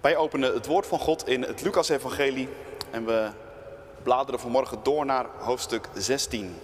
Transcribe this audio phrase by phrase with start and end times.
[0.00, 2.48] Wij openen het woord van God in het Lucas-evangelie
[2.90, 3.30] en we
[4.02, 6.56] bladeren vanmorgen door naar hoofdstuk 16.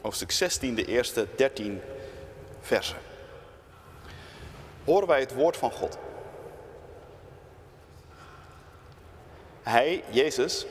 [0.00, 1.80] Hoofdstuk 16, de eerste 13
[2.60, 2.96] versen.
[4.84, 5.98] Horen wij het woord van God.
[9.62, 10.66] Hij, Jezus,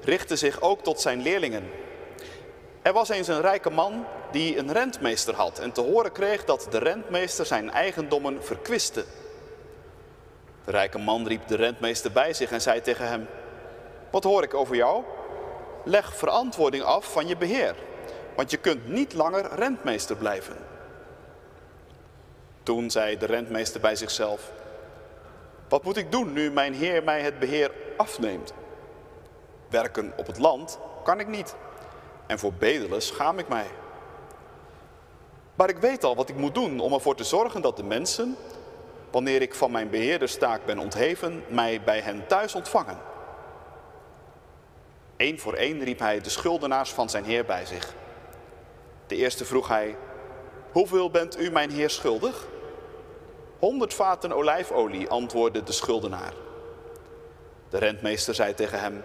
[0.00, 1.70] richtte zich ook tot zijn leerlingen.
[2.82, 6.66] Er was eens een rijke man die een rentmeester had en te horen kreeg dat
[6.70, 9.04] de rentmeester zijn eigendommen verkwiste.
[10.66, 13.28] De rijke man riep de rentmeester bij zich en zei tegen hem,
[14.10, 15.04] wat hoor ik over jou?
[15.84, 17.74] Leg verantwoording af van je beheer,
[18.36, 20.56] want je kunt niet langer rentmeester blijven.
[22.62, 24.52] Toen zei de rentmeester bij zichzelf,
[25.68, 28.52] wat moet ik doen nu mijn heer mij het beheer afneemt?
[29.68, 31.54] Werken op het land kan ik niet
[32.26, 33.66] en voor bedelen schaam ik mij.
[35.54, 38.36] Maar ik weet al wat ik moet doen om ervoor te zorgen dat de mensen,
[39.16, 42.98] wanneer ik van mijn beheerderstaak ben ontheven, mij bij hen thuis ontvangen.
[45.16, 47.94] Eén voor één riep hij de schuldenaars van zijn heer bij zich.
[49.06, 49.96] De eerste vroeg hij,
[50.72, 52.46] hoeveel bent u mijn heer schuldig?
[53.58, 56.32] Honderd vaten olijfolie, antwoordde de schuldenaar.
[57.68, 59.04] De rentmeester zei tegen hem,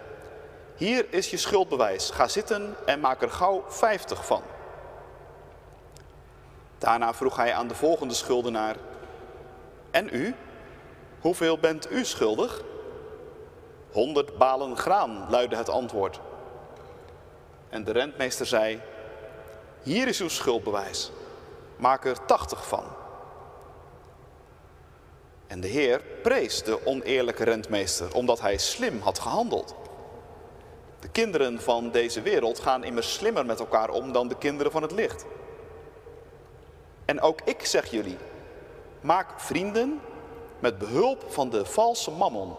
[0.76, 4.42] hier is je schuldbewijs, ga zitten en maak er gauw vijftig van.
[6.78, 8.76] Daarna vroeg hij aan de volgende schuldenaar,
[9.92, 10.34] en u,
[11.20, 12.62] hoeveel bent u schuldig?
[13.90, 16.20] Honderd balen graan, luidde het antwoord.
[17.68, 18.80] En de rentmeester zei,
[19.82, 21.12] hier is uw schuldbewijs,
[21.76, 22.84] maak er tachtig van.
[25.46, 29.74] En de Heer prees de oneerlijke rentmeester, omdat hij slim had gehandeld.
[31.00, 34.82] De kinderen van deze wereld gaan immers slimmer met elkaar om dan de kinderen van
[34.82, 35.24] het licht.
[37.04, 38.16] En ook ik zeg jullie,
[39.02, 40.00] maak vrienden
[40.58, 42.54] met behulp van de valse mammon,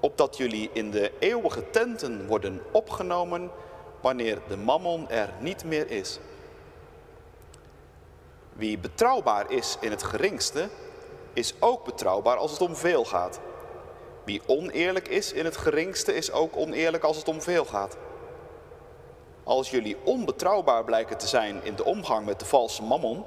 [0.00, 3.50] opdat jullie in de eeuwige tenten worden opgenomen
[4.00, 6.18] wanneer de mammon er niet meer is.
[8.52, 10.68] Wie betrouwbaar is in het geringste,
[11.32, 13.40] is ook betrouwbaar als het om veel gaat.
[14.24, 17.96] Wie oneerlijk is in het geringste, is ook oneerlijk als het om veel gaat.
[19.44, 23.24] Als jullie onbetrouwbaar blijken te zijn in de omgang met de valse mammon,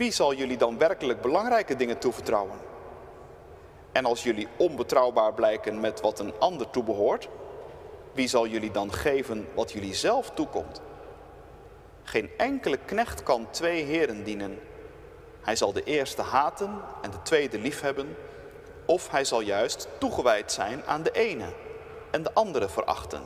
[0.00, 2.58] wie zal jullie dan werkelijk belangrijke dingen toevertrouwen?
[3.92, 7.28] En als jullie onbetrouwbaar blijken met wat een ander toebehoort,
[8.12, 10.80] wie zal jullie dan geven wat jullie zelf toekomt?
[12.02, 14.58] Geen enkele knecht kan twee heren dienen.
[15.40, 18.16] Hij zal de eerste haten en de tweede liefhebben,
[18.86, 21.52] of hij zal juist toegewijd zijn aan de ene
[22.10, 23.22] en de andere verachten.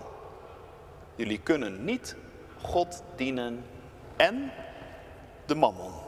[1.15, 2.17] Jullie kunnen niet
[2.63, 3.65] God dienen
[4.17, 4.53] en
[5.47, 6.04] de mammon.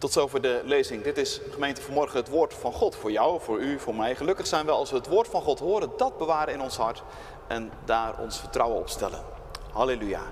[0.00, 1.02] Tot zover de lezing.
[1.02, 4.14] Dit is gemeente vanmorgen het woord van God voor jou, voor u, voor mij.
[4.14, 7.02] Gelukkig zijn we als we het woord van God horen, dat bewaren in ons hart
[7.48, 9.24] en daar ons vertrouwen op stellen.
[9.72, 10.22] Halleluja.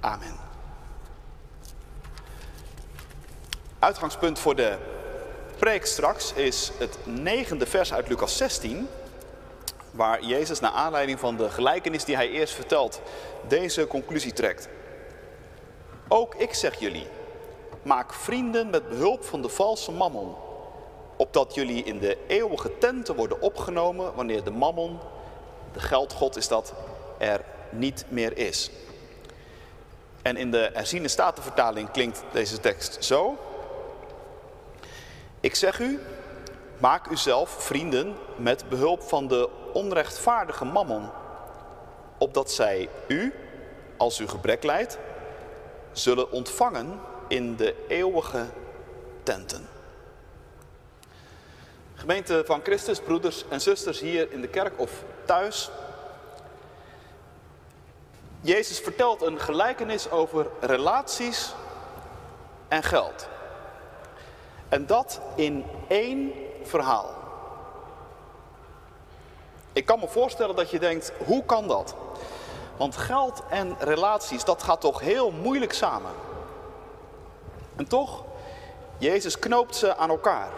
[0.00, 0.36] Amen.
[3.78, 4.76] Uitgangspunt voor de
[5.58, 8.88] preek straks is het negende vers uit Lucas 16,
[9.90, 13.00] waar Jezus naar aanleiding van de gelijkenis die hij eerst vertelt,
[13.48, 14.68] deze conclusie trekt.
[16.08, 17.06] Ook ik zeg jullie,
[17.82, 20.34] maak vrienden met behulp van de valse mammon,
[21.16, 24.98] opdat jullie in de eeuwige tenten worden opgenomen wanneer de mammon,
[25.72, 26.72] de geldgod is dat,
[27.18, 28.70] er niet meer is.
[30.22, 33.36] En in de herziene statenvertaling klinkt deze tekst zo.
[35.40, 36.00] Ik zeg u,
[36.78, 41.10] maak uzelf vrienden met behulp van de onrechtvaardige mammon,
[42.18, 43.34] opdat zij u,
[43.96, 44.98] als u gebrek leidt,
[45.92, 48.46] zullen ontvangen in de eeuwige
[49.22, 49.68] tenten.
[51.94, 54.90] Gemeente van Christus, broeders en zusters hier in de kerk of
[55.24, 55.70] thuis.
[58.40, 61.54] Jezus vertelt een gelijkenis over relaties
[62.68, 63.28] en geld.
[64.68, 66.32] En dat in één
[66.62, 67.14] verhaal.
[69.72, 71.94] Ik kan me voorstellen dat je denkt, hoe kan dat?
[72.76, 76.10] Want geld en relaties, dat gaat toch heel moeilijk samen.
[77.80, 78.24] En toch,
[78.98, 80.50] Jezus knoopt ze aan elkaar.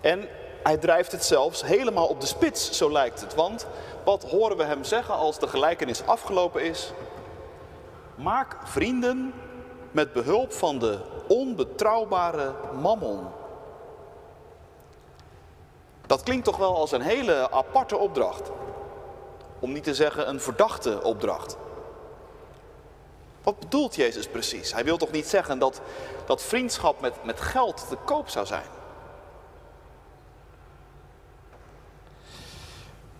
[0.00, 0.28] En
[0.62, 3.34] hij drijft het zelfs helemaal op de spits, zo lijkt het.
[3.34, 3.66] Want
[4.04, 6.92] wat horen we hem zeggen als de gelijkenis afgelopen is?
[8.14, 9.34] Maak vrienden
[9.90, 10.98] met behulp van de
[11.28, 13.26] onbetrouwbare mammon.
[16.06, 18.50] Dat klinkt toch wel als een hele aparte opdracht.
[19.58, 21.56] Om niet te zeggen een verdachte opdracht.
[23.42, 24.72] Wat bedoelt Jezus precies?
[24.72, 25.80] Hij wil toch niet zeggen dat,
[26.26, 28.66] dat vriendschap met, met geld te koop zou zijn?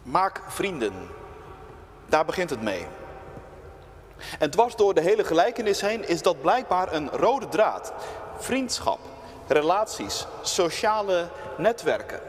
[0.02, 1.08] Maak vrienden.
[2.08, 2.87] Daar begint het mee.
[4.38, 7.93] En dwars door de hele gelijkenis heen is dat blijkbaar een rode draad.
[8.38, 8.99] Vriendschap,
[9.46, 12.20] relaties, sociale netwerken.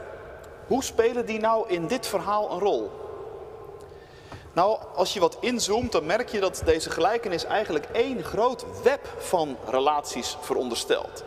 [0.66, 3.01] Hoe spelen die nou in dit verhaal een rol?
[4.52, 9.14] Nou, als je wat inzoomt, dan merk je dat deze gelijkenis eigenlijk één groot web
[9.18, 11.24] van relaties veronderstelt.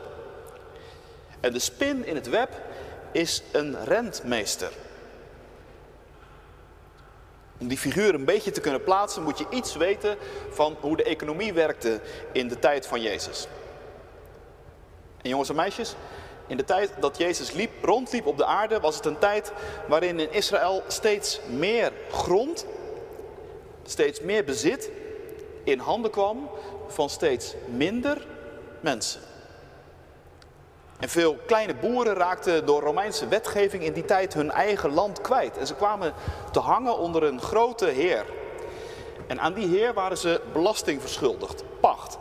[1.40, 2.50] En de spin in het web
[3.12, 4.72] is een rentmeester.
[7.58, 10.18] Om die figuur een beetje te kunnen plaatsen, moet je iets weten
[10.50, 12.02] van hoe de economie werkte
[12.32, 13.48] in de tijd van Jezus.
[15.22, 15.96] En jongens en meisjes,
[16.48, 19.52] in de tijd dat Jezus liep, rondliep op de aarde, was het een tijd
[19.88, 22.66] waarin in Israël steeds meer grond,
[23.86, 24.90] steeds meer bezit
[25.64, 26.50] in handen kwam
[26.88, 28.28] van steeds minder
[28.80, 29.22] mensen.
[31.00, 35.58] En veel kleine boeren raakten door Romeinse wetgeving in die tijd hun eigen land kwijt.
[35.58, 36.14] En ze kwamen
[36.52, 38.26] te hangen onder een grote heer.
[39.28, 42.18] En aan die heer waren ze belasting verschuldigd, pacht.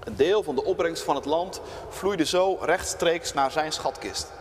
[0.00, 4.32] Een deel van de opbrengst van het land vloeide zo rechtstreeks naar zijn schatkist.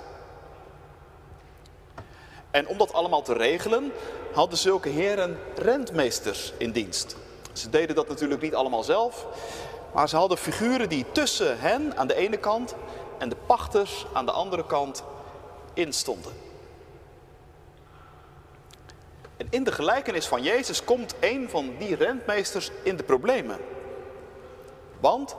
[2.51, 3.91] En om dat allemaal te regelen,
[4.33, 7.15] hadden zulke heren rentmeesters in dienst.
[7.53, 9.25] Ze deden dat natuurlijk niet allemaal zelf,
[9.93, 12.75] maar ze hadden figuren die tussen hen aan de ene kant
[13.17, 15.03] en de pachters aan de andere kant
[15.73, 16.31] instonden.
[19.37, 23.57] En in de gelijkenis van Jezus komt een van die rentmeesters in de problemen.
[24.99, 25.35] Want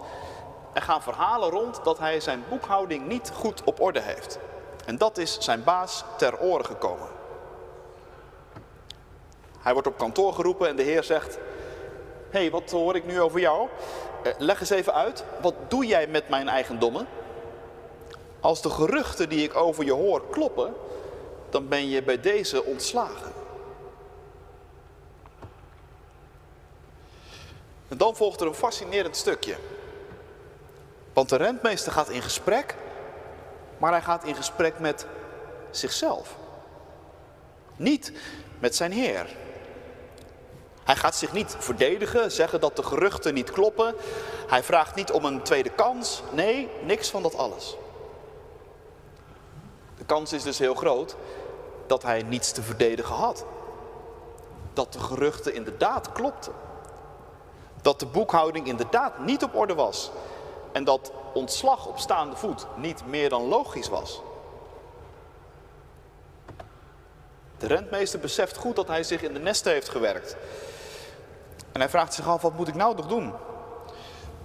[0.72, 4.38] er gaan verhalen rond dat hij zijn boekhouding niet goed op orde heeft.
[4.90, 7.08] En dat is zijn baas ter oren gekomen.
[9.58, 11.38] Hij wordt op kantoor geroepen en de heer zegt:
[12.30, 13.68] Hé, hey, wat hoor ik nu over jou?
[14.22, 17.06] Eh, leg eens even uit, wat doe jij met mijn eigendommen?
[18.40, 20.74] Als de geruchten die ik over je hoor kloppen,
[21.50, 23.32] dan ben je bij deze ontslagen.
[27.88, 29.56] En dan volgt er een fascinerend stukje.
[31.12, 32.76] Want de rentmeester gaat in gesprek,
[33.80, 35.06] maar hij gaat in gesprek met
[35.70, 36.36] zichzelf.
[37.76, 38.12] Niet
[38.58, 39.26] met zijn heer.
[40.84, 43.94] Hij gaat zich niet verdedigen, zeggen dat de geruchten niet kloppen.
[44.48, 46.22] Hij vraagt niet om een tweede kans.
[46.32, 47.76] Nee, niks van dat alles.
[49.98, 51.16] De kans is dus heel groot
[51.86, 53.44] dat hij niets te verdedigen had.
[54.72, 56.52] Dat de geruchten inderdaad klopten.
[57.82, 60.10] Dat de boekhouding inderdaad niet op orde was.
[60.72, 64.20] En dat ontslag op staande voet niet meer dan logisch was.
[67.58, 70.36] De rentmeester beseft goed dat hij zich in de nesten heeft gewerkt.
[71.72, 73.32] En hij vraagt zich af, wat moet ik nou nog doen?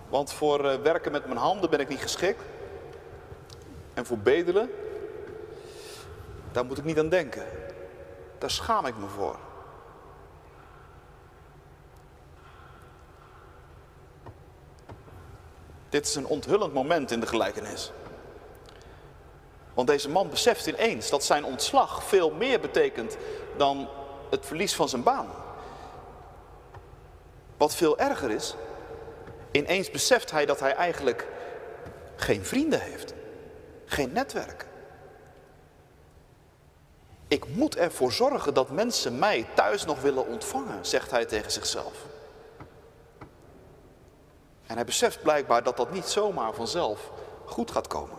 [0.09, 2.41] Want voor eh, werken met mijn handen ben ik niet geschikt.
[3.93, 4.69] En voor bedelen,
[6.51, 7.45] daar moet ik niet aan denken.
[8.37, 9.35] Daar schaam ik me voor.
[15.95, 17.91] Dit is een onthullend moment in de gelijkenis.
[19.73, 23.17] Want deze man beseft ineens dat zijn ontslag veel meer betekent
[23.57, 23.89] dan
[24.29, 25.27] het verlies van zijn baan.
[27.57, 28.55] Wat veel erger is,
[29.51, 31.27] ineens beseft hij dat hij eigenlijk
[32.15, 33.13] geen vrienden heeft,
[33.85, 34.65] geen netwerk.
[37.27, 42.14] Ik moet ervoor zorgen dat mensen mij thuis nog willen ontvangen, zegt hij tegen zichzelf.
[44.67, 47.11] En hij beseft blijkbaar dat dat niet zomaar vanzelf
[47.45, 48.17] goed gaat komen.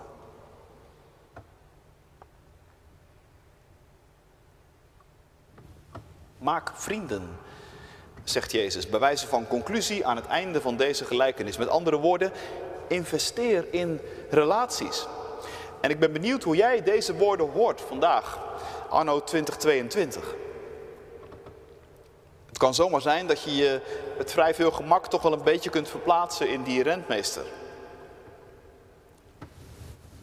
[6.39, 7.39] Maak vrienden,
[8.25, 11.57] zegt Jezus, bij wijze van conclusie aan het einde van deze gelijkenis.
[11.57, 12.33] Met andere woorden,
[12.87, 14.01] investeer in
[14.31, 15.07] relaties.
[15.81, 18.39] En ik ben benieuwd hoe jij deze woorden hoort vandaag,
[18.89, 20.35] anno 2022.
[22.57, 23.81] Het kan zomaar zijn dat je je
[24.19, 27.45] met vrij veel gemak toch wel een beetje kunt verplaatsen in die rentmeester.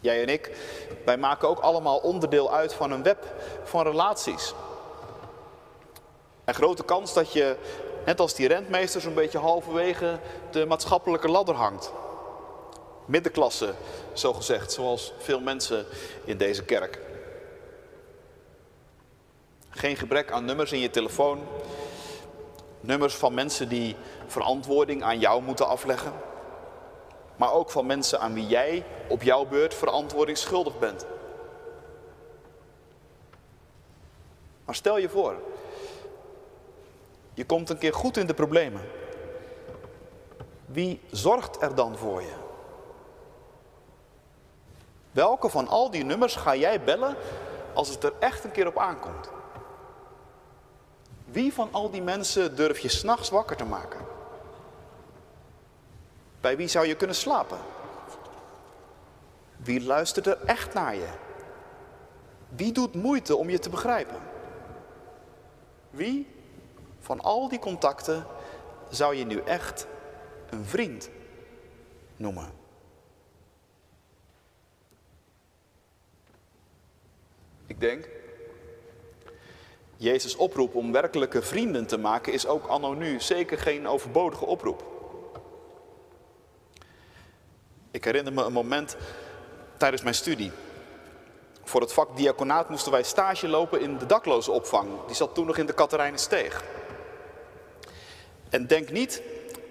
[0.00, 0.56] Jij en ik,
[1.04, 3.24] wij maken ook allemaal onderdeel uit van een web
[3.64, 4.54] van relaties.
[6.44, 7.56] En grote kans dat je,
[8.04, 10.18] net als die rentmeester, zo'n beetje halverwege
[10.50, 11.92] de maatschappelijke ladder hangt.
[13.04, 13.74] Middenklasse,
[14.12, 15.86] zo gezegd, zoals veel mensen
[16.24, 16.98] in deze kerk.
[19.70, 21.42] Geen gebrek aan nummers in je telefoon.
[22.86, 26.12] Nummers van mensen die verantwoording aan jou moeten afleggen.
[27.36, 31.06] Maar ook van mensen aan wie jij op jouw beurt verantwoording schuldig bent.
[34.64, 35.34] Maar stel je voor,
[37.34, 38.82] je komt een keer goed in de problemen.
[40.66, 42.34] Wie zorgt er dan voor je?
[45.10, 47.16] Welke van al die nummers ga jij bellen
[47.74, 49.30] als het er echt een keer op aankomt?
[51.34, 54.00] Wie van al die mensen durf je s'nachts wakker te maken?
[56.40, 57.58] Bij wie zou je kunnen slapen?
[59.56, 61.08] Wie luistert er echt naar je?
[62.48, 64.20] Wie doet moeite om je te begrijpen?
[65.90, 66.26] Wie
[67.00, 68.26] van al die contacten
[68.90, 69.86] zou je nu echt
[70.50, 71.10] een vriend
[72.16, 72.52] noemen?
[77.66, 78.08] Ik denk,
[80.04, 84.84] Jezus' oproep om werkelijke vrienden te maken is ook anno nu zeker geen overbodige oproep.
[87.90, 88.96] Ik herinner me een moment
[89.76, 90.52] tijdens mijn studie.
[91.62, 94.88] Voor het vak diaconaat moesten wij stage lopen in de daklozenopvang.
[95.06, 96.64] Die zat toen nog in de Katerijnensteeg.
[98.50, 99.22] En denk niet,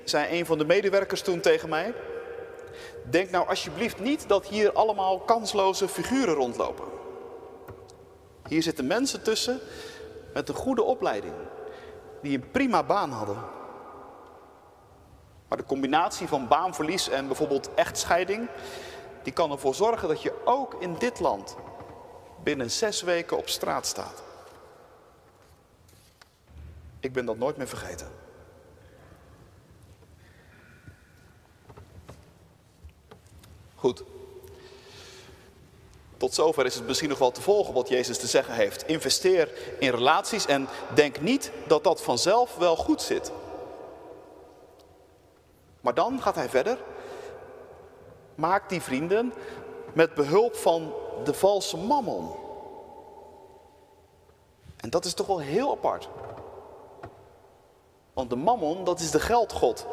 [0.03, 1.93] zei een van de medewerkers toen tegen mij,
[3.09, 6.85] denk nou alsjeblieft niet dat hier allemaal kansloze figuren rondlopen.
[8.47, 9.59] Hier zitten mensen tussen
[10.33, 11.33] met een goede opleiding,
[12.21, 13.37] die een prima baan hadden.
[15.47, 18.49] Maar de combinatie van baanverlies en bijvoorbeeld echtscheiding,
[19.23, 21.55] die kan ervoor zorgen dat je ook in dit land
[22.43, 24.23] binnen zes weken op straat staat.
[26.99, 28.07] Ik ben dat nooit meer vergeten.
[33.75, 34.03] Goed.
[36.24, 38.88] Tot zover is het misschien nog wel te volgen wat Jezus te zeggen heeft.
[38.88, 43.32] Investeer in relaties en denk niet dat dat vanzelf wel goed zit.
[45.82, 46.77] Maar dan gaat hij verder.
[48.36, 49.34] Maak die vrienden
[49.94, 52.32] met behulp van de valse mammon.
[54.77, 56.10] En dat is toch wel heel apart.
[58.13, 59.86] Want de mammon, dat is de geldgod.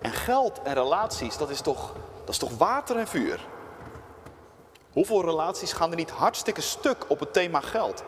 [0.00, 3.50] En geld en relaties, dat is toch, dat is toch water en vuur.
[4.92, 8.04] Hoeveel relaties gaan er niet hartstikke stuk op het thema geld?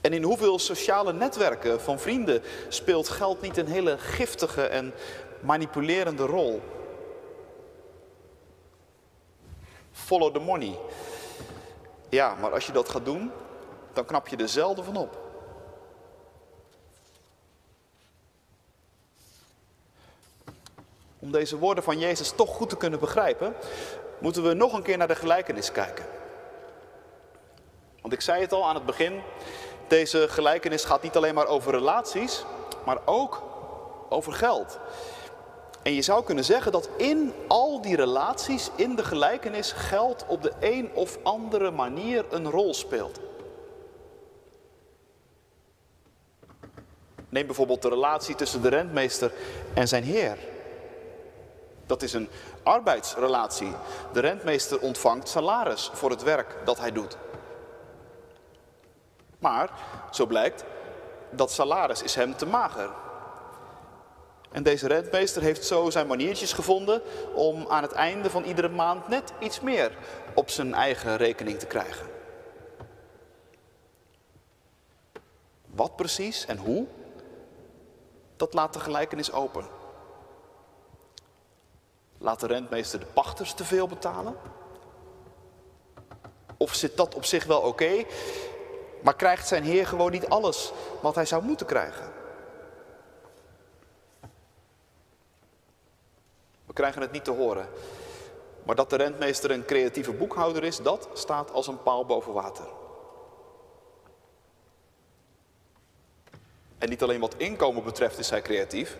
[0.00, 4.94] En in hoeveel sociale netwerken van vrienden speelt geld niet een hele giftige en
[5.40, 6.62] manipulerende rol?
[9.92, 10.78] Follow the money.
[12.08, 13.30] Ja, maar als je dat gaat doen,
[13.92, 15.21] dan knap je er zelden van op.
[21.22, 23.54] Om deze woorden van Jezus toch goed te kunnen begrijpen,
[24.18, 26.04] moeten we nog een keer naar de gelijkenis kijken.
[28.00, 29.20] Want ik zei het al aan het begin,
[29.88, 32.44] deze gelijkenis gaat niet alleen maar over relaties,
[32.84, 33.42] maar ook
[34.08, 34.78] over geld.
[35.82, 40.42] En je zou kunnen zeggen dat in al die relaties, in de gelijkenis, geld op
[40.42, 43.20] de een of andere manier een rol speelt.
[47.28, 49.32] Neem bijvoorbeeld de relatie tussen de rentmeester
[49.74, 50.38] en zijn heer.
[51.92, 52.28] Dat is een
[52.62, 53.72] arbeidsrelatie.
[54.12, 57.16] De rentmeester ontvangt salaris voor het werk dat hij doet.
[59.38, 59.70] Maar,
[60.10, 60.64] zo blijkt,
[61.30, 62.90] dat salaris is hem te mager.
[64.52, 67.02] En deze rentmeester heeft zo zijn maniertjes gevonden
[67.34, 69.96] om aan het einde van iedere maand net iets meer
[70.34, 72.06] op zijn eigen rekening te krijgen.
[75.66, 76.86] Wat precies en hoe,
[78.36, 79.81] dat laat de gelijkenis open.
[82.22, 84.36] Laat de rentmeester de pachters te veel betalen?
[86.56, 88.04] Of zit dat op zich wel oké,
[89.00, 92.12] maar krijgt zijn heer gewoon niet alles wat hij zou moeten krijgen?
[96.66, 97.68] We krijgen het niet te horen.
[98.62, 102.66] Maar dat de rentmeester een creatieve boekhouder is, dat staat als een paal boven water.
[106.78, 108.98] En niet alleen wat inkomen betreft is hij creatief.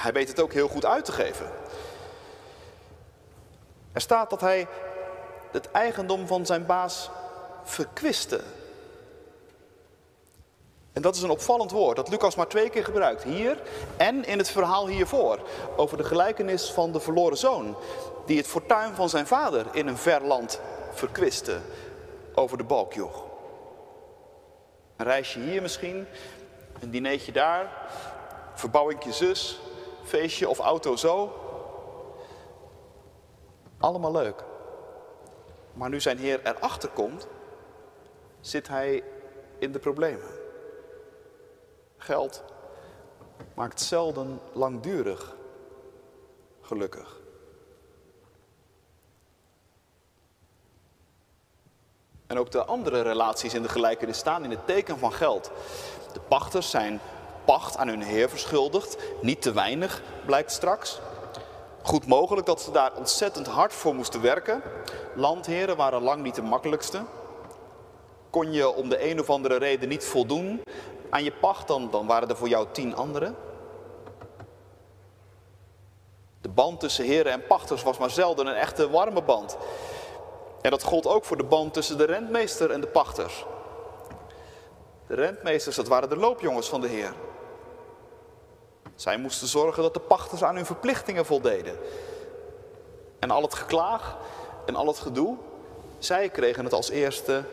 [0.00, 1.50] Hij weet het ook heel goed uit te geven.
[3.92, 4.68] Er staat dat hij
[5.50, 7.10] het eigendom van zijn baas
[7.64, 8.40] verkwiste.
[10.92, 13.22] En dat is een opvallend woord dat Lucas maar twee keer gebruikt.
[13.22, 13.58] Hier
[13.96, 15.38] en in het verhaal hiervoor.
[15.76, 17.76] Over de gelijkenis van de verloren zoon.
[18.26, 20.60] Die het fortuin van zijn vader in een ver land
[20.92, 21.58] verkwiste.
[22.34, 23.24] Over de balkjoeg.
[24.96, 26.06] Een reisje hier misschien.
[26.80, 27.88] Een dineetje daar.
[28.54, 29.60] Verbouwingje zus.
[30.10, 31.32] Feestje of auto zo.
[33.78, 34.44] Allemaal leuk.
[35.72, 37.26] Maar nu zijn Heer erachter komt,
[38.40, 39.04] zit hij
[39.58, 40.28] in de problemen.
[41.96, 42.42] Geld
[43.54, 45.36] maakt zelden langdurig
[46.60, 47.20] gelukkig.
[52.26, 55.50] En ook de andere relaties in de gelijkenis staan in het teken van geld.
[56.12, 57.00] De pachters zijn
[57.44, 61.00] pacht aan hun heer verschuldigd, niet te weinig, blijkt straks.
[61.82, 64.62] Goed mogelijk dat ze daar ontzettend hard voor moesten werken.
[65.14, 67.02] Landheren waren lang niet de makkelijkste.
[68.30, 70.62] Kon je om de een of andere reden niet voldoen
[71.10, 73.36] aan je pacht, dan, dan waren er voor jou tien anderen.
[76.40, 79.56] De band tussen heren en pachters was maar zelden een echte warme band.
[80.60, 83.44] En dat gold ook voor de band tussen de rentmeester en de pachters.
[85.06, 87.12] De rentmeesters, dat waren de loopjongens van de Heer.
[89.00, 91.78] Zij moesten zorgen dat de pachters aan hun verplichtingen voldeden.
[93.18, 94.16] En al het geklaag
[94.66, 95.36] en al het gedoe,
[95.98, 97.44] zij kregen het als eerste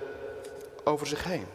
[0.84, 1.48] over zich heen.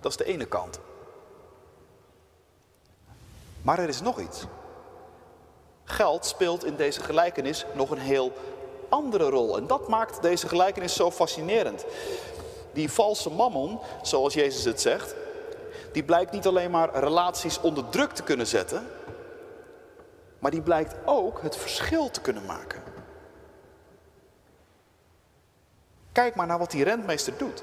[0.00, 0.80] Dat is de ene kant.
[3.62, 4.44] Maar er is nog iets.
[5.84, 8.32] Geld speelt in deze gelijkenis nog een heel
[8.88, 9.56] andere rol.
[9.56, 11.84] En dat maakt deze gelijkenis zo fascinerend.
[12.72, 15.14] Die valse mammon, zoals Jezus het zegt,
[15.92, 18.86] die blijkt niet alleen maar relaties onder druk te kunnen zetten,
[20.38, 22.82] maar die blijkt ook het verschil te kunnen maken.
[26.12, 27.62] Kijk maar naar wat die rentmeester doet.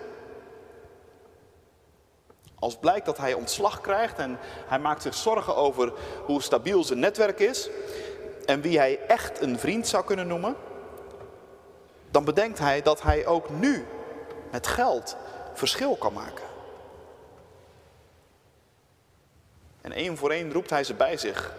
[2.60, 5.94] Als blijkt dat hij ontslag krijgt en hij maakt zich zorgen over
[6.26, 7.70] hoe stabiel zijn netwerk is
[8.46, 10.56] en wie hij echt een vriend zou kunnen noemen,
[12.12, 13.86] dan bedenkt hij dat hij ook nu
[14.52, 15.16] met geld
[15.54, 16.46] verschil kan maken.
[19.82, 21.54] En één voor één roept hij ze bij zich.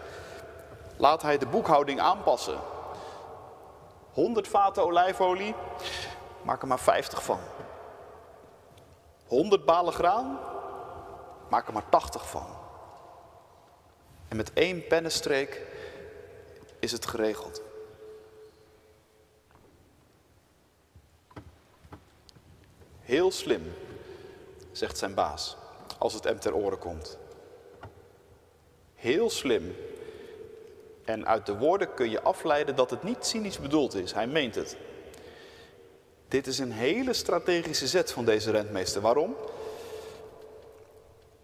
[0.97, 2.59] Laat hij de boekhouding aanpassen.
[4.11, 5.55] 100 vaten olijfolie,
[6.41, 7.39] maak er maar 50 van.
[9.27, 10.39] 100 balen graan,
[11.49, 12.47] maak er maar 80 van.
[14.27, 15.61] En met één pennenstreek
[16.79, 17.61] is het geregeld.
[23.11, 23.73] Heel slim,
[24.71, 25.57] zegt zijn baas,
[25.97, 27.17] als het hem ter oren komt.
[28.95, 29.75] Heel slim.
[31.05, 34.13] En uit de woorden kun je afleiden dat het niet cynisch bedoeld is.
[34.13, 34.77] Hij meent het.
[36.27, 39.01] Dit is een hele strategische zet van deze rentmeester.
[39.01, 39.35] Waarom?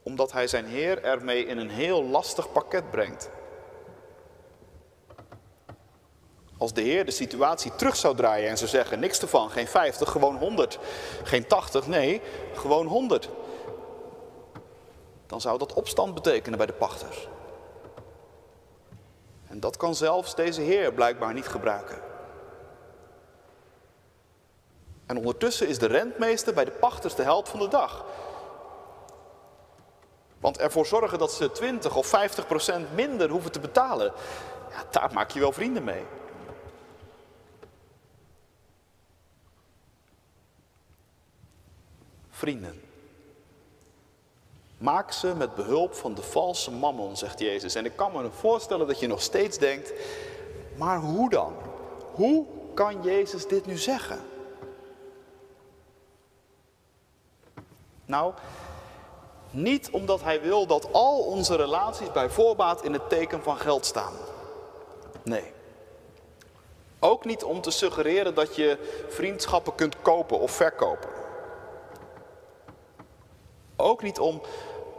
[0.03, 3.29] Omdat hij zijn heer ermee in een heel lastig pakket brengt.
[6.57, 10.09] Als de Heer de situatie terug zou draaien en zou zeggen: niks ervan, geen 50,
[10.09, 10.79] gewoon 100.
[11.23, 12.21] Geen 80, nee,
[12.53, 13.29] gewoon 100.
[15.27, 17.27] Dan zou dat opstand betekenen bij de pachters.
[19.47, 22.01] En dat kan zelfs deze Heer blijkbaar niet gebruiken.
[25.05, 28.05] En ondertussen is de rentmeester bij de pachters de held van de dag.
[30.39, 34.13] Want ervoor zorgen dat ze 20 of 50 procent minder hoeven te betalen,
[34.69, 36.05] ja, daar maak je wel vrienden mee.
[42.37, 42.81] Vrienden.
[44.77, 47.75] Maak ze met behulp van de valse mammon, zegt Jezus.
[47.75, 49.93] En ik kan me voorstellen dat je nog steeds denkt,
[50.75, 51.53] maar hoe dan?
[52.13, 54.19] Hoe kan Jezus dit nu zeggen?
[58.05, 58.33] Nou,
[59.51, 63.85] niet omdat hij wil dat al onze relaties bij voorbaat in het teken van geld
[63.85, 64.13] staan.
[65.23, 65.53] Nee.
[66.99, 68.77] Ook niet om te suggereren dat je
[69.09, 71.17] vriendschappen kunt kopen of verkopen.
[73.77, 74.41] Ook niet om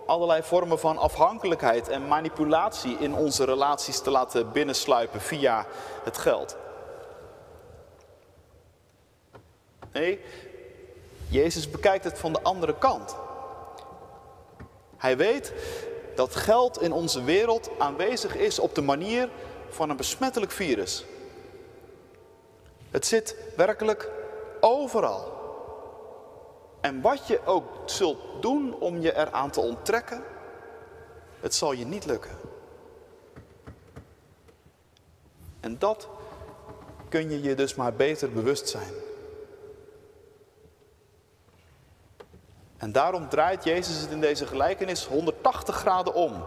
[0.06, 5.66] allerlei vormen van afhankelijkheid en manipulatie in onze relaties te laten binnensluipen via
[6.04, 6.56] het geld.
[9.92, 10.20] Nee,
[11.28, 13.16] Jezus bekijkt het van de andere kant.
[14.96, 15.52] Hij weet
[16.14, 19.28] dat geld in onze wereld aanwezig is op de manier
[19.68, 21.04] van een besmettelijk virus.
[22.90, 24.10] Het zit werkelijk
[24.60, 25.37] overal.
[26.80, 30.24] En wat je ook zult doen om je eraan te onttrekken,
[31.40, 32.38] het zal je niet lukken.
[35.60, 36.08] En dat
[37.08, 38.92] kun je je dus maar beter bewust zijn.
[42.76, 46.44] En daarom draait Jezus het in deze gelijkenis 180 graden om.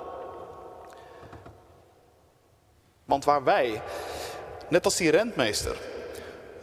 [3.06, 3.82] Want waar wij,
[4.70, 5.91] net als die rentmeester,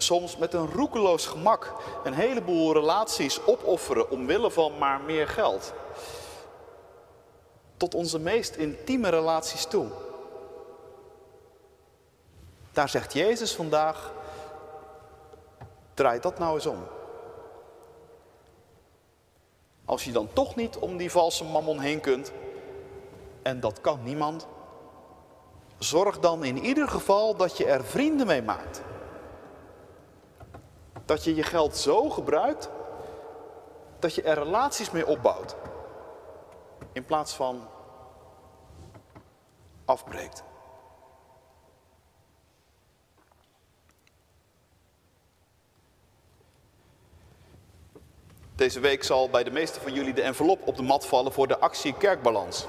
[0.02, 5.72] soms met een roekeloos gemak een heleboel relaties opofferen omwille van maar meer geld.
[7.76, 9.86] Tot onze meest intieme relaties toe.
[12.72, 14.12] Daar zegt Jezus vandaag,
[15.94, 16.86] draai dat nou eens om.
[19.84, 22.32] Als je dan toch niet om die valse mammon heen kunt,
[23.42, 24.46] en dat kan niemand,
[25.78, 28.82] zorg dan in ieder geval dat je er vrienden mee maakt.
[31.08, 32.70] Dat je je geld zo gebruikt
[33.98, 35.56] dat je er relaties mee opbouwt.
[36.92, 37.68] In plaats van
[39.84, 40.42] afbreekt.
[48.54, 51.46] Deze week zal bij de meeste van jullie de envelop op de mat vallen voor
[51.46, 52.66] de actie Kerkbalans.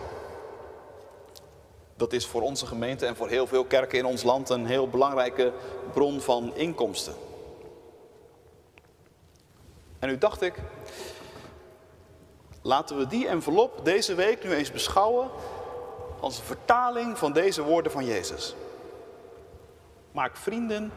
[1.95, 4.89] Dat is voor onze gemeente en voor heel veel kerken in ons land een heel
[4.89, 5.53] belangrijke
[5.93, 7.28] bron van inkomsten.
[9.99, 10.61] En nu dacht ik,
[12.61, 15.29] laten we die envelop deze week nu eens beschouwen
[16.19, 18.55] als een vertaling van deze woorden van Jezus.
[20.11, 20.91] Maak vrienden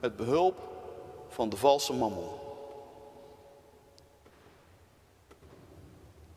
[0.00, 0.58] met behulp
[1.28, 2.40] van de valse mammon.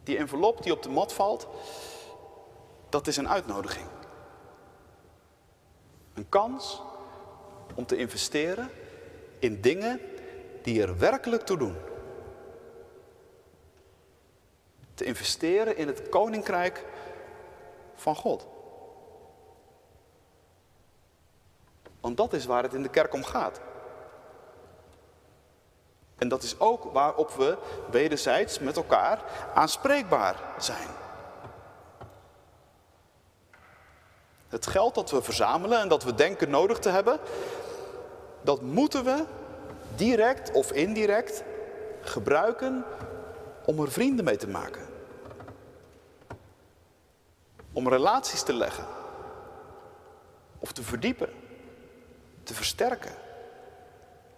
[0.04, 1.48] Die envelop die op de mat valt,
[2.90, 3.88] dat is een uitnodiging.
[6.14, 6.82] Een kans
[7.76, 8.70] om te investeren
[9.40, 10.00] in dingen
[10.66, 11.78] die er werkelijk toe doen.
[14.94, 16.86] Te investeren in het koninkrijk
[17.96, 18.48] van God.
[22.00, 23.62] Want dat is waar het in de kerk om gaat.
[26.18, 27.58] En dat is ook waarop we
[27.92, 29.24] wederzijds met elkaar
[29.54, 30.88] aanspreekbaar zijn.
[34.48, 37.20] Het geld dat we verzamelen en dat we denken nodig te hebben,
[38.42, 39.26] dat moeten we
[39.96, 41.44] direct of indirect
[42.02, 42.86] gebruiken
[43.66, 44.86] om er vrienden mee te maken.
[47.74, 48.86] Om relaties te leggen.
[50.60, 51.30] Of te verdiepen.
[52.44, 53.12] Te versterken.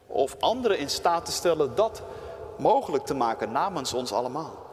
[0.08, 2.02] Of anderen in staat te stellen dat
[2.58, 4.66] mogelijk te maken namens ons allemaal.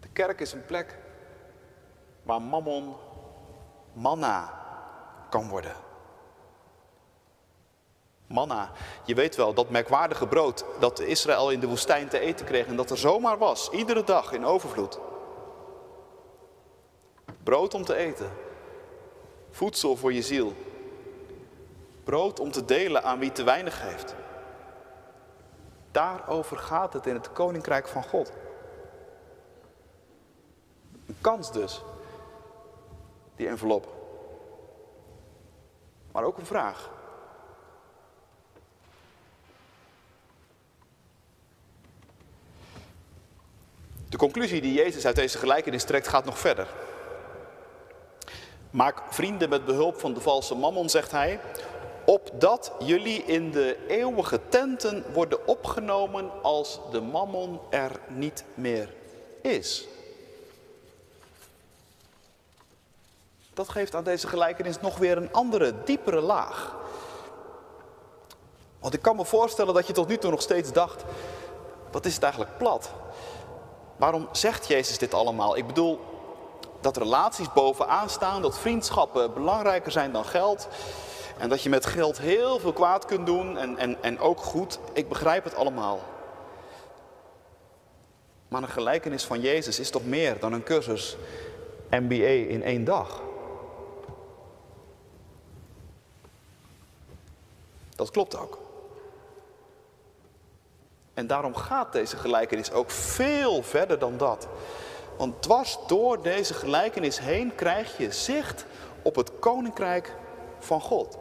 [0.00, 0.98] De kerk is een plek
[2.22, 2.96] waar mammon
[3.92, 4.60] manna
[5.30, 5.74] kan worden.
[8.32, 8.70] Manna,
[9.04, 12.76] je weet wel, dat merkwaardige brood dat Israël in de woestijn te eten kreeg en
[12.76, 14.98] dat er zomaar was, iedere dag in overvloed.
[17.42, 18.30] Brood om te eten,
[19.50, 20.52] voedsel voor je ziel,
[22.04, 24.14] brood om te delen aan wie te weinig heeft.
[25.90, 28.32] Daarover gaat het in het koninkrijk van God.
[31.06, 31.82] Een kans dus
[33.36, 33.88] die envelop.
[36.12, 36.90] Maar ook een vraag.
[44.12, 46.68] De conclusie die Jezus uit deze gelijkenis trekt gaat nog verder.
[48.70, 51.40] Maak vrienden met behulp van de valse mammon, zegt hij,
[52.04, 58.94] opdat jullie in de eeuwige tenten worden opgenomen als de mammon er niet meer
[59.42, 59.86] is.
[63.54, 66.76] Dat geeft aan deze gelijkenis nog weer een andere, diepere laag.
[68.78, 71.04] Want ik kan me voorstellen dat je tot nu toe nog steeds dacht,
[71.90, 72.90] wat is het eigenlijk plat?
[74.02, 75.56] Waarom zegt Jezus dit allemaal?
[75.56, 76.00] Ik bedoel,
[76.80, 80.68] dat relaties bovenaan staan, dat vriendschappen belangrijker zijn dan geld.
[81.38, 84.78] En dat je met geld heel veel kwaad kunt doen en, en, en ook goed.
[84.92, 86.00] Ik begrijp het allemaal.
[88.48, 91.16] Maar een gelijkenis van Jezus is toch meer dan een cursus
[91.90, 93.22] MBA in één dag.
[97.96, 98.61] Dat klopt ook.
[101.14, 104.48] En daarom gaat deze gelijkenis ook veel verder dan dat.
[105.16, 108.64] Want dwars door deze gelijkenis heen krijg je zicht
[109.02, 110.14] op het koninkrijk
[110.58, 111.18] van God.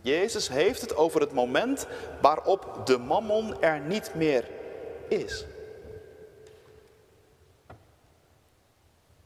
[0.00, 1.86] Jezus heeft het over het moment
[2.20, 4.48] waarop de mammon er niet meer
[5.08, 5.44] is.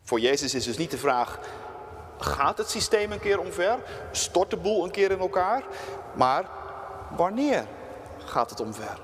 [0.02, 1.38] Voor Jezus is dus niet de vraag,
[2.18, 3.78] gaat het systeem een keer omver?
[4.10, 5.62] Stort de boel een keer in elkaar?
[6.14, 6.48] Maar
[7.16, 7.66] wanneer
[8.24, 9.00] gaat het omver?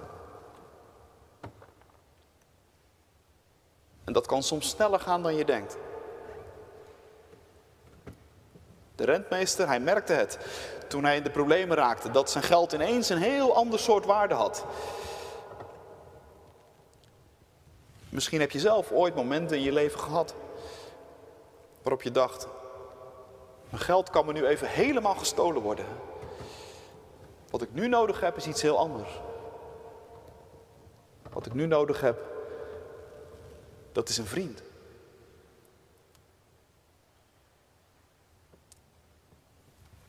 [4.04, 5.76] En dat kan soms sneller gaan dan je denkt.
[8.94, 10.38] De rentmeester, hij merkte het
[10.88, 14.34] toen hij in de problemen raakte, dat zijn geld ineens een heel ander soort waarde
[14.34, 14.64] had.
[18.08, 20.34] Misschien heb je zelf ooit momenten in je leven gehad
[21.82, 22.46] waarop je dacht,
[23.68, 25.84] mijn geld kan me nu even helemaal gestolen worden.
[27.50, 29.20] Wat ik nu nodig heb is iets heel anders.
[31.32, 32.18] Wat ik nu nodig heb,
[33.92, 34.62] dat is een vriend.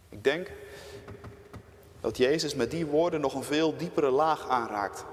[0.09, 0.51] Ik denk
[1.99, 5.05] dat Jezus met die woorden nog een veel diepere laag aanraakt.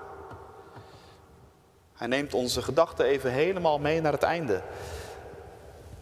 [1.94, 4.62] Hij neemt onze gedachten even helemaal mee naar het einde.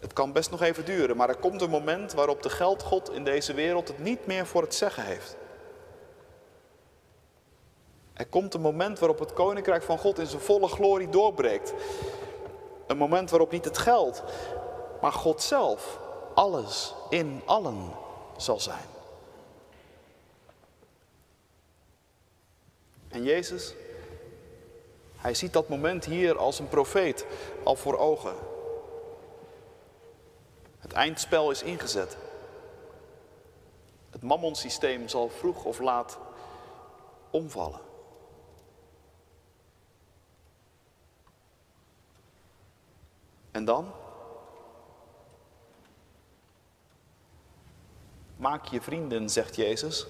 [0.00, 3.24] Het kan best nog even duren, maar er komt een moment waarop de geldgod in
[3.24, 5.36] deze wereld het niet meer voor het zeggen heeft.
[8.16, 11.74] Er komt een moment waarop het koninkrijk van God in zijn volle glorie doorbreekt.
[12.86, 14.22] Een moment waarop niet het geld,
[15.00, 15.98] maar God zelf
[16.34, 17.90] alles in allen
[18.36, 18.84] zal zijn.
[23.08, 23.74] En Jezus,
[25.16, 27.26] hij ziet dat moment hier als een profeet
[27.64, 28.34] al voor ogen.
[30.78, 32.16] Het eindspel is ingezet.
[34.10, 36.18] Het mammonsysteem zal vroeg of laat
[37.30, 37.85] omvallen.
[43.56, 43.92] En dan?
[48.36, 50.06] Maak je vrienden, zegt Jezus,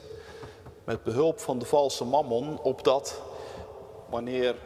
[0.84, 3.22] met behulp van de valse mammon, opdat
[4.08, 4.56] wanneer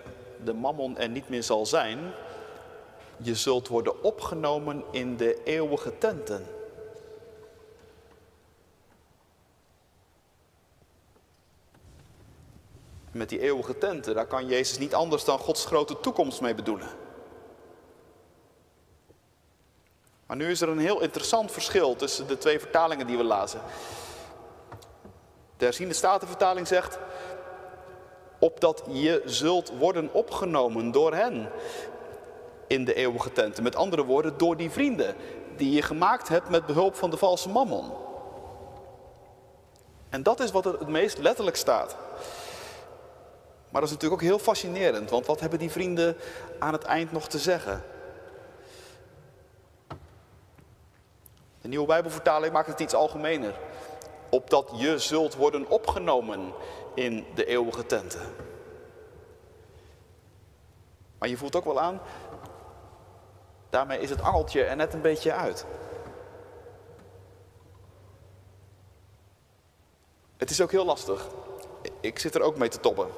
[0.45, 2.13] de mammon er niet meer zal zijn,
[3.17, 6.47] je zult worden opgenomen in de eeuwige tenten.
[13.11, 17.10] Met die eeuwige tenten, daar kan Jezus niet anders dan Gods grote toekomst mee bedoelen.
[20.31, 23.61] Maar nu is er een heel interessant verschil tussen de twee vertalingen die we lazen.
[25.57, 26.99] De herziende statenvertaling zegt,
[28.39, 31.51] opdat je zult worden opgenomen door hen
[32.67, 33.63] in de eeuwige tenten.
[33.63, 35.15] Met andere woorden, door die vrienden
[35.57, 37.93] die je gemaakt hebt met behulp van de valse mammon.
[40.09, 41.97] En dat is wat er het meest letterlijk staat.
[43.71, 46.17] Maar dat is natuurlijk ook heel fascinerend, want wat hebben die vrienden
[46.59, 47.83] aan het eind nog te zeggen?
[51.61, 53.59] De nieuwe Bijbelvertaling maakt het iets algemener.
[54.31, 56.53] Opdat je zult worden opgenomen
[56.95, 58.35] in de eeuwige tenten.
[61.19, 62.01] Maar je voelt ook wel aan,
[63.71, 65.67] daarmee is het angeltje er net een beetje uit.
[70.37, 71.27] Het is ook heel lastig.
[72.01, 73.09] Ik zit er ook mee te toppen.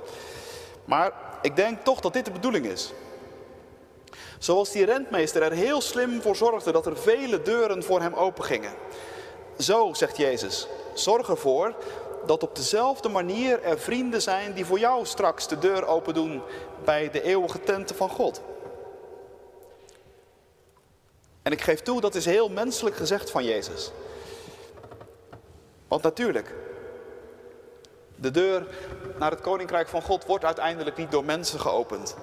[0.84, 2.92] Maar ik denk toch dat dit de bedoeling is.
[4.42, 8.72] Zoals die rentmeester er heel slim voor zorgde dat er vele deuren voor hem opengingen.
[9.58, 11.74] Zo, zegt Jezus, zorg ervoor
[12.26, 16.42] dat op dezelfde manier er vrienden zijn die voor jou straks de deur open doen
[16.84, 18.40] bij de eeuwige tenten van God.
[21.42, 23.90] En ik geef toe, dat is heel menselijk gezegd van Jezus.
[25.88, 26.54] Want natuurlijk,
[28.16, 28.66] de deur
[29.18, 32.16] naar het koninkrijk van God wordt uiteindelijk niet door mensen geopend.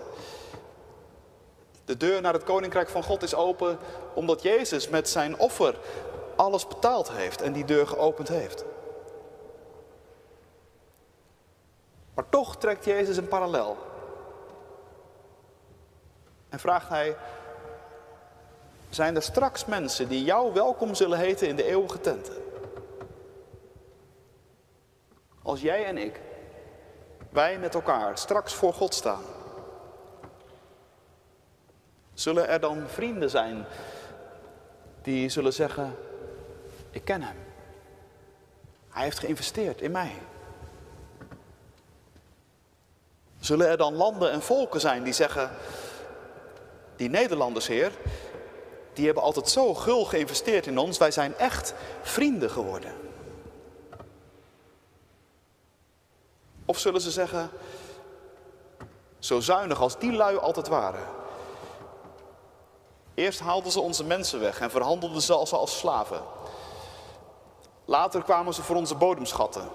[1.90, 3.78] De deur naar het koninkrijk van God is open
[4.14, 5.76] omdat Jezus met zijn offer
[6.36, 8.66] alles betaald heeft en die deur geopend heeft.
[12.14, 13.78] Maar toch trekt Jezus een parallel.
[16.50, 17.16] En vraagt hij,
[18.90, 22.36] zijn er straks mensen die jou welkom zullen heten in de eeuwige tenten?
[25.44, 26.22] Als jij en ik,
[27.30, 29.24] wij met elkaar straks voor God staan.
[32.20, 33.66] Zullen er dan vrienden zijn
[35.02, 35.96] die zullen zeggen,
[36.90, 37.36] ik ken hem.
[38.90, 40.12] Hij heeft geïnvesteerd in mij.
[43.40, 45.52] Zullen er dan landen en volken zijn die zeggen,
[46.96, 47.92] die Nederlanders, Heer,
[48.94, 52.94] die hebben altijd zo gul geïnvesteerd in ons, wij zijn echt vrienden geworden.
[56.66, 57.50] Of zullen ze zeggen,
[59.20, 61.19] zo zuinig als die lui altijd waren.
[63.20, 66.24] Eerst haalden ze onze mensen weg en verhandelden ze als, als slaven.
[67.86, 69.70] Later kwamen ze voor onze bodemschatten.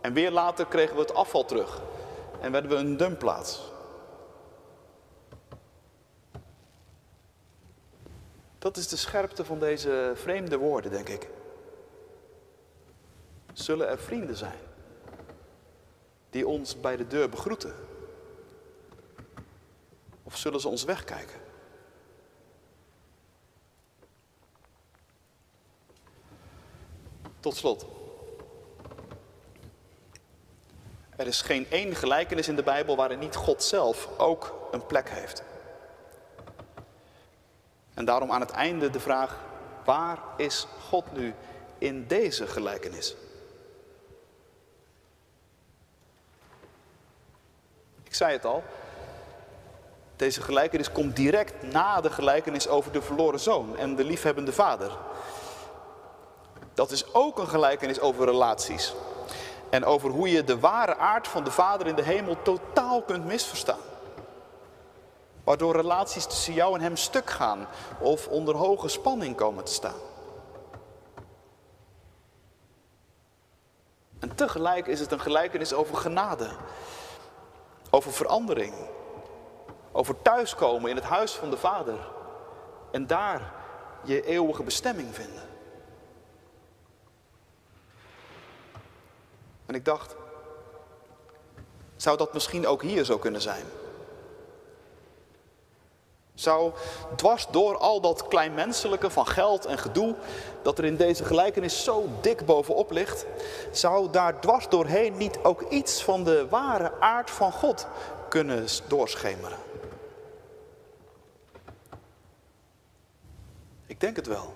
[0.00, 1.80] En weer later kregen we het afval terug
[2.40, 3.60] en werden we een dumpplaats.
[8.58, 11.28] Dat is de scherpte van deze vreemde woorden, denk ik.
[13.52, 14.58] Zullen er vrienden zijn
[16.30, 17.74] die ons bij de deur begroeten?
[20.22, 21.41] Of zullen ze ons wegkijken?
[27.42, 27.86] Tot slot.
[31.16, 35.10] Er is geen één gelijkenis in de Bijbel waarin niet God zelf ook een plek
[35.10, 35.42] heeft.
[37.94, 39.38] En daarom aan het einde de vraag,
[39.84, 41.34] waar is God nu
[41.78, 43.14] in deze gelijkenis?
[48.02, 48.62] Ik zei het al,
[50.16, 54.98] deze gelijkenis komt direct na de gelijkenis over de verloren zoon en de liefhebbende vader.
[56.74, 58.94] Dat is ook een gelijkenis over relaties.
[59.70, 63.24] En over hoe je de ware aard van de Vader in de hemel totaal kunt
[63.24, 63.80] misverstaan.
[65.44, 67.66] Waardoor relaties tussen jou en hem stuk gaan
[68.00, 70.00] of onder hoge spanning komen te staan.
[74.18, 76.50] En tegelijk is het een gelijkenis over genade,
[77.90, 78.74] over verandering,
[79.92, 81.98] over thuiskomen in het huis van de Vader
[82.92, 83.52] en daar
[84.04, 85.42] je eeuwige bestemming vinden.
[89.72, 90.14] En ik dacht,
[91.96, 93.64] Zou dat misschien ook hier zo kunnen zijn?
[96.34, 96.72] Zou
[97.16, 100.14] dwars door al dat kleinmenselijke van geld en gedoe
[100.62, 103.26] dat er in deze gelijkenis zo dik bovenop ligt,
[103.70, 107.86] zou daar dwars doorheen niet ook iets van de ware aard van God
[108.28, 109.58] kunnen doorschemeren?
[113.86, 114.54] Ik denk het wel.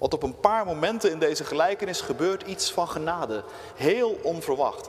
[0.00, 4.88] Want op een paar momenten in deze gelijkenis gebeurt iets van genade, heel onverwacht.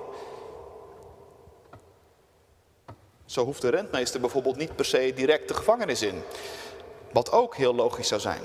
[3.25, 6.23] Zo hoeft de rentmeester bijvoorbeeld niet per se direct de gevangenis in.
[7.11, 8.41] Wat ook heel logisch zou zijn.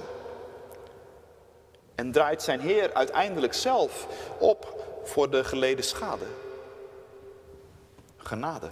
[1.95, 4.07] En draait zijn heer uiteindelijk zelf
[4.39, 6.27] op voor de geleden schade.
[8.17, 8.71] Genade.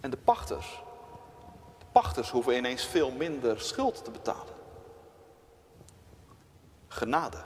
[0.00, 0.82] En de pachters.
[1.78, 4.53] De pachters hoeven ineens veel minder schuld te betalen.
[6.94, 7.36] Genade.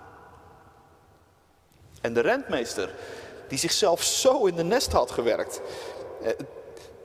[2.01, 2.95] En de rentmeester,
[3.49, 5.61] die zichzelf zo in de nest had gewerkt,
[6.23, 6.33] eh,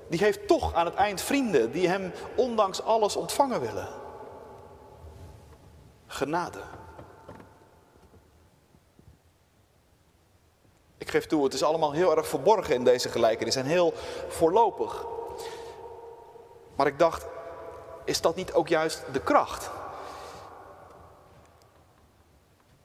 [0.09, 3.87] die heeft toch aan het eind vrienden die hem ondanks alles ontvangen willen.
[6.07, 6.59] Genade.
[10.97, 13.93] Ik geef toe, het is allemaal heel erg verborgen in deze gelijkenis en heel
[14.27, 15.05] voorlopig.
[16.75, 17.25] Maar ik dacht,
[18.05, 19.69] is dat niet ook juist de kracht?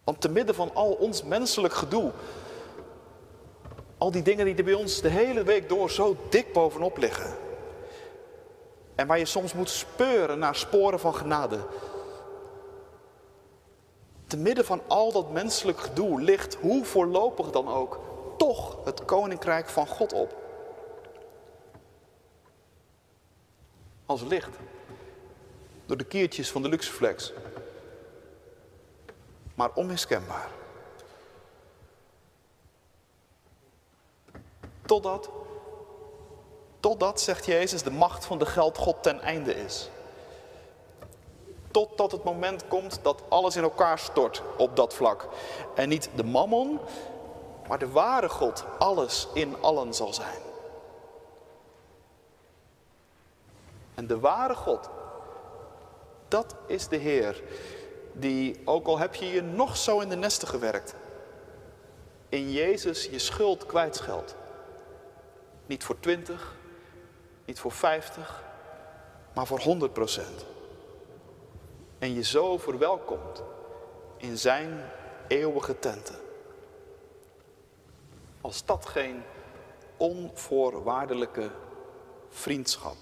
[0.08, 2.12] Want te midden van al ons menselijk gedoe
[3.98, 7.36] al die dingen die er bij ons de hele week door zo dik bovenop liggen.
[8.94, 11.58] En waar je soms moet speuren naar sporen van genade.
[14.26, 18.00] Te midden van al dat menselijk gedoe ligt, hoe voorlopig dan ook,
[18.36, 20.36] toch het koninkrijk van God op.
[24.06, 24.56] Als licht.
[25.86, 27.32] Door de kiertjes van de luxeflex.
[29.58, 30.48] Maar onmiskenbaar.
[34.86, 35.30] Totdat,
[36.80, 39.90] totdat, zegt Jezus, de macht van de geldgod ten einde is.
[41.70, 45.28] Totdat het moment komt dat alles in elkaar stort op dat vlak.
[45.74, 46.78] En niet de mammon,
[47.68, 50.40] maar de ware God alles in allen zal zijn.
[53.94, 54.88] En de ware God,
[56.28, 57.42] dat is de Heer,
[58.18, 60.94] die, ook al heb je je nog zo in de nesten gewerkt,
[62.28, 64.34] in Jezus je schuld kwijtscheldt.
[65.66, 66.56] Niet voor 20,
[67.44, 68.44] niet voor 50,
[69.34, 70.44] maar voor 100 procent.
[71.98, 73.42] En je zo verwelkomt
[74.16, 74.90] in zijn
[75.28, 76.16] eeuwige tenten.
[78.40, 79.22] Als dat geen
[79.96, 81.50] onvoorwaardelijke
[82.28, 82.96] vriendschap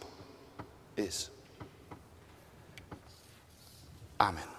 [0.94, 1.30] is.
[4.16, 4.55] Amen.